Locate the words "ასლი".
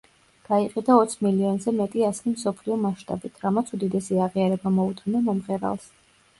2.09-2.33